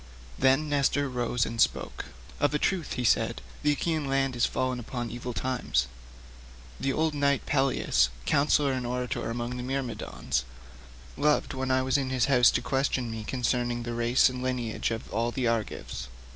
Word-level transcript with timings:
Then 0.39 0.67
Nestor 0.67 1.07
rose 1.07 1.45
and 1.45 1.61
spoke, 1.61 2.05
"Of 2.39 2.55
a 2.55 2.57
truth," 2.57 2.95
said 3.07 3.39
he, 3.61 3.61
"the 3.69 3.73
Achaean 3.73 4.07
land 4.09 4.35
is 4.35 4.47
fallen 4.47 4.79
upon 4.79 5.11
evil 5.11 5.31
times. 5.31 5.85
The 6.79 6.91
old 6.91 7.13
knight 7.13 7.45
Peleus, 7.45 8.09
counsellor 8.25 8.71
and 8.73 8.87
orator 8.87 9.29
among 9.29 9.57
the 9.57 9.61
Myrmidons, 9.63 10.43
loved 11.17 11.53
when 11.53 11.69
I 11.69 11.83
was 11.83 11.99
in 11.99 12.09
his 12.09 12.25
house 12.25 12.49
to 12.49 12.63
question 12.63 13.11
me 13.11 13.23
concerning 13.23 13.83
the 13.83 13.93
race 13.93 14.27
and 14.27 14.41
lineage 14.41 14.89
of 14.89 15.07
all 15.13 15.29
the 15.29 15.45
Argives. 15.47 16.07